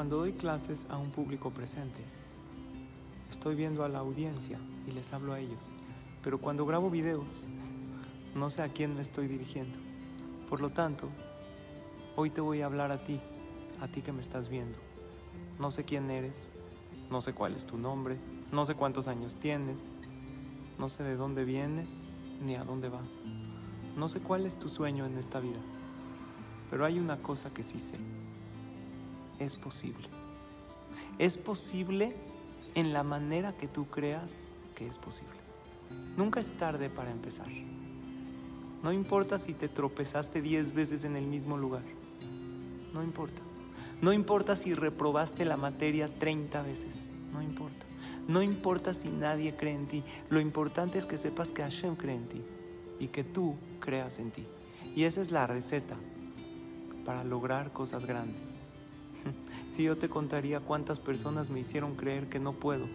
Cuando 0.00 0.16
doy 0.16 0.32
clases 0.32 0.86
a 0.88 0.96
un 0.96 1.10
público 1.10 1.50
presente, 1.50 2.02
estoy 3.30 3.54
viendo 3.54 3.84
a 3.84 3.88
la 3.90 3.98
audiencia 3.98 4.58
y 4.86 4.92
les 4.92 5.12
hablo 5.12 5.34
a 5.34 5.40
ellos. 5.40 5.62
Pero 6.22 6.40
cuando 6.40 6.64
grabo 6.64 6.88
videos, 6.88 7.44
no 8.34 8.48
sé 8.48 8.62
a 8.62 8.70
quién 8.70 8.94
me 8.94 9.02
estoy 9.02 9.28
dirigiendo. 9.28 9.78
Por 10.48 10.62
lo 10.62 10.70
tanto, 10.70 11.10
hoy 12.16 12.30
te 12.30 12.40
voy 12.40 12.62
a 12.62 12.64
hablar 12.64 12.90
a 12.92 13.04
ti, 13.04 13.20
a 13.82 13.88
ti 13.88 14.00
que 14.00 14.10
me 14.10 14.22
estás 14.22 14.48
viendo. 14.48 14.78
No 15.58 15.70
sé 15.70 15.84
quién 15.84 16.10
eres, 16.10 16.50
no 17.10 17.20
sé 17.20 17.34
cuál 17.34 17.54
es 17.54 17.66
tu 17.66 17.76
nombre, 17.76 18.16
no 18.52 18.64
sé 18.64 18.76
cuántos 18.76 19.06
años 19.06 19.34
tienes, 19.34 19.90
no 20.78 20.88
sé 20.88 21.02
de 21.02 21.16
dónde 21.16 21.44
vienes 21.44 22.06
ni 22.42 22.54
a 22.54 22.64
dónde 22.64 22.88
vas. 22.88 23.22
No 23.98 24.08
sé 24.08 24.20
cuál 24.20 24.46
es 24.46 24.58
tu 24.58 24.70
sueño 24.70 25.04
en 25.04 25.18
esta 25.18 25.40
vida. 25.40 25.60
Pero 26.70 26.86
hay 26.86 26.98
una 26.98 27.18
cosa 27.18 27.50
que 27.50 27.62
sí 27.62 27.78
sé. 27.78 27.98
Es 29.40 29.56
posible. 29.56 30.06
Es 31.18 31.38
posible 31.38 32.14
en 32.74 32.92
la 32.92 33.02
manera 33.02 33.56
que 33.56 33.66
tú 33.66 33.86
creas 33.86 34.36
que 34.76 34.86
es 34.86 34.98
posible. 34.98 35.40
Nunca 36.16 36.40
es 36.40 36.52
tarde 36.56 36.88
para 36.88 37.10
empezar. 37.10 37.48
No 38.82 38.92
importa 38.92 39.38
si 39.38 39.54
te 39.54 39.68
tropezaste 39.68 40.40
diez 40.40 40.72
veces 40.72 41.04
en 41.04 41.16
el 41.16 41.26
mismo 41.26 41.56
lugar. 41.56 41.82
No 42.92 43.02
importa. 43.02 43.42
No 44.00 44.12
importa 44.12 44.56
si 44.56 44.74
reprobaste 44.74 45.44
la 45.44 45.56
materia 45.56 46.08
30 46.18 46.62
veces. 46.62 46.96
No 47.32 47.42
importa. 47.42 47.86
No 48.28 48.42
importa 48.42 48.94
si 48.94 49.08
nadie 49.08 49.56
cree 49.56 49.74
en 49.74 49.86
ti. 49.86 50.04
Lo 50.28 50.40
importante 50.40 50.98
es 50.98 51.06
que 51.06 51.18
sepas 51.18 51.50
que 51.50 51.62
Hashem 51.62 51.96
cree 51.96 52.16
en 52.16 52.28
ti 52.28 52.42
y 52.98 53.08
que 53.08 53.24
tú 53.24 53.56
creas 53.80 54.18
en 54.18 54.30
ti. 54.30 54.46
Y 54.94 55.04
esa 55.04 55.20
es 55.20 55.30
la 55.30 55.46
receta 55.46 55.96
para 57.04 57.24
lograr 57.24 57.72
cosas 57.72 58.06
grandes. 58.06 58.54
Si 59.70 59.84
yo 59.84 59.96
te 59.96 60.10
contaría 60.10 60.60
cuántas 60.60 61.00
personas 61.00 61.48
me 61.48 61.60
hicieron 61.60 61.94
creer 61.94 62.28
que 62.28 62.38
no 62.38 62.52
puedo, 62.52 62.86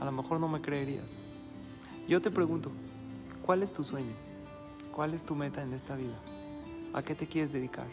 a 0.00 0.04
lo 0.04 0.12
mejor 0.12 0.40
no 0.40 0.48
me 0.48 0.60
creerías. 0.60 1.22
Yo 2.08 2.22
te 2.22 2.30
pregunto, 2.30 2.70
¿cuál 3.42 3.62
es 3.62 3.72
tu 3.72 3.84
sueño? 3.84 4.14
¿Cuál 4.92 5.12
es 5.12 5.24
tu 5.24 5.34
meta 5.34 5.62
en 5.62 5.74
esta 5.74 5.96
vida? 5.96 6.18
¿A 6.92 7.02
qué 7.02 7.14
te 7.14 7.26
quieres 7.26 7.52
dedicar? 7.52 7.88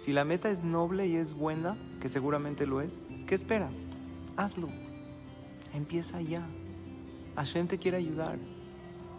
Si 0.00 0.12
la 0.12 0.24
meta 0.24 0.50
es 0.50 0.64
noble 0.64 1.06
y 1.06 1.16
es 1.16 1.34
buena, 1.34 1.76
que 2.00 2.08
seguramente 2.08 2.66
lo 2.66 2.80
es, 2.80 2.98
¿qué 3.26 3.34
esperas? 3.34 3.84
Hazlo. 4.36 4.68
Empieza 5.72 6.20
ya. 6.20 6.44
Hashem 7.36 7.68
te 7.68 7.78
quiere 7.78 7.98
ayudar. 7.98 8.38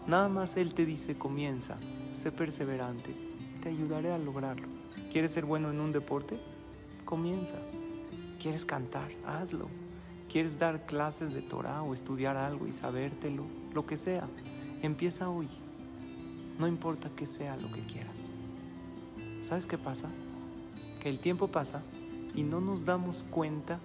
Nada 0.06 0.28
más 0.28 0.56
Él 0.56 0.74
te 0.74 0.84
dice, 0.84 1.16
comienza, 1.16 1.76
sé 2.12 2.32
perseverante 2.32 3.26
te 3.66 3.70
ayudaré 3.70 4.12
a 4.12 4.18
lograrlo. 4.18 4.68
¿Quieres 5.10 5.32
ser 5.32 5.44
bueno 5.44 5.72
en 5.72 5.80
un 5.80 5.90
deporte? 5.90 6.38
Comienza. 7.04 7.56
¿Quieres 8.40 8.64
cantar? 8.64 9.10
Hazlo. 9.26 9.68
¿Quieres 10.30 10.58
dar 10.58 10.86
clases 10.86 11.32
de 11.32 11.42
Torah 11.42 11.82
o 11.82 11.94
estudiar 11.94 12.36
algo 12.36 12.66
y 12.66 12.72
sabértelo? 12.72 13.44
Lo 13.72 13.86
que 13.86 13.96
sea. 13.96 14.28
Empieza 14.82 15.28
hoy. 15.28 15.48
No 16.58 16.68
importa 16.68 17.10
qué 17.16 17.26
sea 17.26 17.56
lo 17.56 17.70
que 17.72 17.82
quieras. 17.82 18.16
¿Sabes 19.42 19.66
qué 19.66 19.78
pasa? 19.78 20.08
Que 21.00 21.08
el 21.08 21.20
tiempo 21.20 21.48
pasa 21.48 21.82
y 22.34 22.42
no 22.42 22.60
nos 22.60 22.84
damos 22.84 23.24
cuenta 23.30 23.78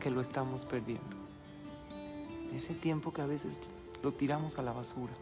que 0.00 0.10
lo 0.10 0.20
estamos 0.20 0.64
perdiendo. 0.64 1.16
Ese 2.54 2.74
tiempo 2.74 3.12
que 3.12 3.22
a 3.22 3.26
veces 3.26 3.60
lo 4.02 4.12
tiramos 4.12 4.58
a 4.58 4.62
la 4.62 4.72
basura. 4.72 5.12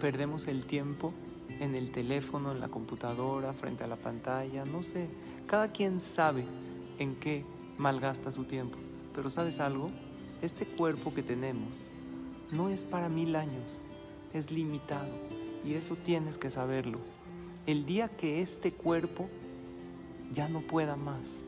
Perdemos 0.00 0.46
el 0.48 0.66
tiempo 0.66 1.12
en 1.60 1.74
el 1.74 1.92
teléfono, 1.92 2.52
en 2.52 2.60
la 2.60 2.68
computadora, 2.68 3.52
frente 3.52 3.84
a 3.84 3.86
la 3.86 3.96
pantalla, 3.96 4.64
no 4.64 4.82
sé. 4.82 5.08
Cada 5.46 5.72
quien 5.72 6.00
sabe 6.00 6.44
en 6.98 7.16
qué 7.16 7.44
malgasta 7.78 8.30
su 8.30 8.44
tiempo. 8.44 8.78
Pero 9.14 9.30
¿sabes 9.30 9.60
algo? 9.60 9.90
Este 10.42 10.66
cuerpo 10.66 11.14
que 11.14 11.22
tenemos 11.22 11.68
no 12.50 12.68
es 12.68 12.84
para 12.84 13.08
mil 13.08 13.36
años, 13.36 13.88
es 14.32 14.50
limitado. 14.50 15.12
Y 15.64 15.74
eso 15.74 15.96
tienes 15.96 16.38
que 16.38 16.50
saberlo. 16.50 16.98
El 17.66 17.86
día 17.86 18.08
que 18.08 18.42
este 18.42 18.72
cuerpo 18.72 19.28
ya 20.32 20.48
no 20.48 20.60
pueda 20.60 20.96
más, 20.96 21.42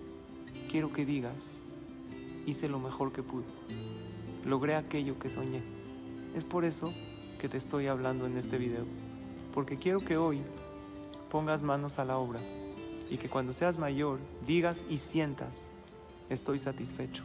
quiero 0.70 0.92
que 0.92 1.04
digas, 1.04 1.58
hice 2.46 2.68
lo 2.68 2.78
mejor 2.78 3.12
que 3.12 3.22
pude. 3.22 3.44
Logré 4.44 4.74
aquello 4.74 5.18
que 5.18 5.28
soñé. 5.28 5.62
Es 6.34 6.44
por 6.44 6.64
eso 6.64 6.92
que 7.38 7.48
te 7.48 7.56
estoy 7.56 7.88
hablando 7.88 8.26
en 8.26 8.38
este 8.38 8.58
video. 8.58 8.84
Porque 9.52 9.76
quiero 9.76 10.00
que 10.00 10.16
hoy 10.16 10.40
pongas 11.30 11.62
manos 11.62 11.98
a 11.98 12.04
la 12.04 12.18
obra 12.18 12.40
y 13.10 13.18
que 13.18 13.28
cuando 13.28 13.52
seas 13.52 13.78
mayor 13.78 14.18
digas 14.46 14.84
y 14.88 14.98
sientas, 14.98 15.68
estoy 16.28 16.58
satisfecho. 16.58 17.24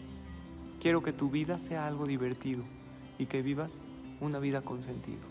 Quiero 0.80 1.04
que 1.04 1.14
tu 1.14 1.30
vida 1.30 1.60
sea 1.60 1.88
algo 1.88 2.06
divertido 2.06 2.64
y 3.18 3.28
que 3.28 3.42
vivas 3.42 3.84
una 4.20 4.40
vida 4.40 4.62
con 4.62 4.82
sentido. 4.82 5.22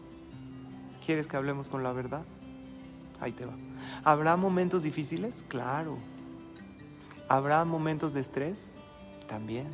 ¿Quieres 1.04 1.26
que 1.26 1.36
hablemos 1.36 1.68
con 1.68 1.82
la 1.82 1.92
verdad? 1.92 2.24
Ahí 3.20 3.32
te 3.32 3.44
va. 3.44 3.54
¿Habrá 4.04 4.36
momentos 4.36 4.82
difíciles? 4.82 5.44
Claro. 5.48 5.98
¿Habrá 7.28 7.64
momentos 7.64 8.12
de 8.12 8.20
estrés? 8.20 8.72
También. 9.28 9.68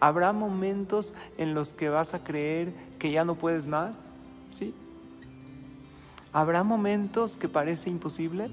¿Habrá 0.00 0.32
momentos 0.32 1.12
en 1.36 1.54
los 1.54 1.74
que 1.74 1.88
vas 1.88 2.14
a 2.14 2.24
creer 2.24 2.72
que 2.98 3.12
ya 3.12 3.24
no 3.24 3.34
puedes 3.34 3.66
más? 3.66 4.10
Sí. 4.50 4.74
¿Habrá 6.32 6.62
momentos 6.62 7.36
que 7.36 7.48
parece 7.48 7.90
imposible? 7.90 8.50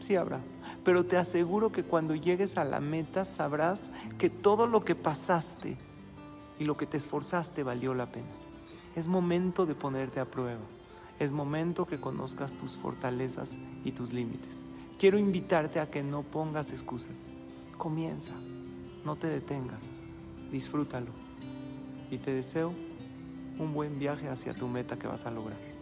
Sí 0.00 0.16
habrá. 0.16 0.40
Pero 0.86 1.04
te 1.04 1.16
aseguro 1.16 1.72
que 1.72 1.82
cuando 1.82 2.14
llegues 2.14 2.56
a 2.56 2.64
la 2.64 2.78
meta 2.78 3.24
sabrás 3.24 3.90
que 4.18 4.30
todo 4.30 4.68
lo 4.68 4.84
que 4.84 4.94
pasaste 4.94 5.76
y 6.60 6.64
lo 6.64 6.76
que 6.76 6.86
te 6.86 6.96
esforzaste 6.96 7.64
valió 7.64 7.92
la 7.92 8.06
pena. 8.06 8.30
Es 8.94 9.08
momento 9.08 9.66
de 9.66 9.74
ponerte 9.74 10.20
a 10.20 10.30
prueba. 10.30 10.60
Es 11.18 11.32
momento 11.32 11.86
que 11.86 11.98
conozcas 11.98 12.54
tus 12.54 12.76
fortalezas 12.76 13.56
y 13.84 13.90
tus 13.90 14.12
límites. 14.12 14.60
Quiero 14.96 15.18
invitarte 15.18 15.80
a 15.80 15.90
que 15.90 16.04
no 16.04 16.22
pongas 16.22 16.70
excusas. 16.70 17.32
Comienza, 17.76 18.34
no 19.04 19.16
te 19.16 19.26
detengas, 19.28 19.82
disfrútalo 20.52 21.10
y 22.12 22.18
te 22.18 22.32
deseo 22.32 22.72
un 23.58 23.74
buen 23.74 23.98
viaje 23.98 24.28
hacia 24.28 24.54
tu 24.54 24.68
meta 24.68 24.96
que 24.96 25.08
vas 25.08 25.26
a 25.26 25.32
lograr. 25.32 25.75